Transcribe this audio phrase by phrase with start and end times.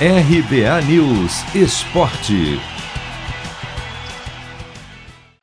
[0.00, 2.58] RBA News Esporte.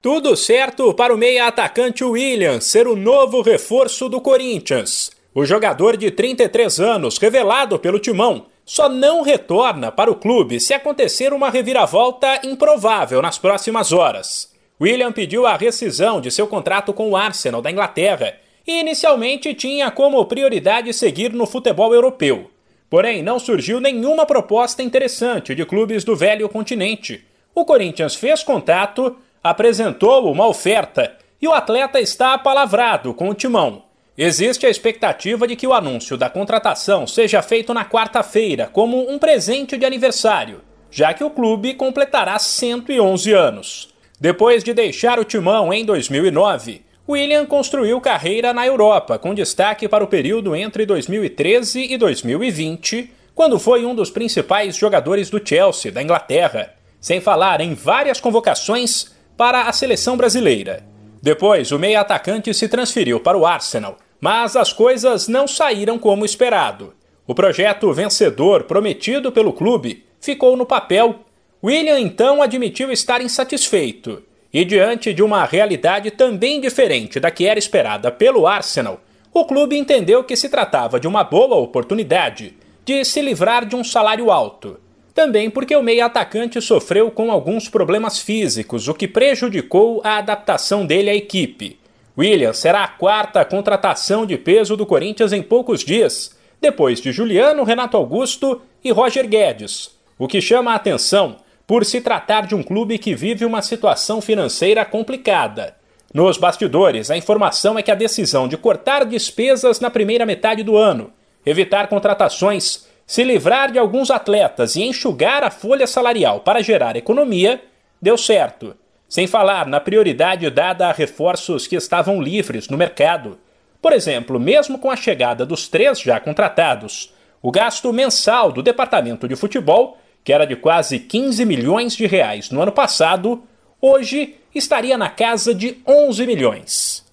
[0.01, 5.09] Tudo certo para o meia atacante William ser o novo reforço do Corinthians.
[5.33, 10.73] O jogador de 33 anos, revelado pelo Timão, só não retorna para o clube se
[10.73, 14.53] acontecer uma reviravolta improvável nas próximas horas.
[14.81, 18.35] William pediu a rescisão de seu contrato com o Arsenal da Inglaterra
[18.67, 22.51] e inicialmente tinha como prioridade seguir no futebol europeu.
[22.91, 27.23] Porém, não surgiu nenhuma proposta interessante de clubes do velho continente.
[27.55, 33.83] O Corinthians fez contato, apresentou uma oferta e o atleta está apalavrado com o timão.
[34.17, 39.17] Existe a expectativa de que o anúncio da contratação seja feito na quarta-feira, como um
[39.17, 40.59] presente de aniversário,
[40.91, 43.95] já que o clube completará 111 anos.
[44.19, 50.03] Depois de deixar o timão em 2009, William construiu carreira na Europa, com destaque para
[50.03, 56.01] o período entre 2013 e 2020, quando foi um dos principais jogadores do Chelsea, da
[56.01, 60.85] Inglaterra, sem falar em várias convocações para a seleção brasileira.
[61.21, 66.93] Depois, o meio-atacante se transferiu para o Arsenal, mas as coisas não saíram como esperado.
[67.27, 71.19] O projeto vencedor prometido pelo clube ficou no papel.
[71.61, 74.23] William então admitiu estar insatisfeito
[74.53, 78.99] e diante de uma realidade também diferente da que era esperada pelo Arsenal,
[79.33, 83.83] o clube entendeu que se tratava de uma boa oportunidade de se livrar de um
[83.83, 84.77] salário alto.
[85.13, 91.09] Também porque o meio-atacante sofreu com alguns problemas físicos, o que prejudicou a adaptação dele
[91.09, 91.79] à equipe.
[92.17, 97.63] William será a quarta contratação de peso do Corinthians em poucos dias, depois de Juliano,
[97.63, 99.91] Renato Augusto e Roger Guedes.
[100.17, 104.21] O que chama a atenção por se tratar de um clube que vive uma situação
[104.21, 105.75] financeira complicada.
[106.13, 110.75] Nos bastidores, a informação é que a decisão de cortar despesas na primeira metade do
[110.75, 111.11] ano,
[111.45, 117.61] evitar contratações, se livrar de alguns atletas e enxugar a folha salarial para gerar economia,
[118.01, 118.75] deu certo.
[119.07, 123.37] Sem falar na prioridade dada a reforços que estavam livres no mercado.
[123.81, 129.27] Por exemplo, mesmo com a chegada dos três já contratados, o gasto mensal do departamento
[129.27, 133.43] de futebol que era de quase 15 milhões de reais no ano passado,
[133.79, 137.05] hoje estaria na casa de 11 milhões.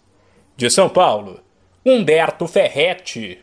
[0.57, 1.41] De São Paulo,
[1.85, 3.39] Humberto Ferretti.